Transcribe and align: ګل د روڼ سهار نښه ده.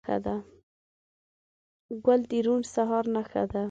ګل 2.05 2.21
د 2.29 2.31
روڼ 2.45 2.61
سهار 2.73 3.05
نښه 3.15 3.43
ده. 3.51 3.59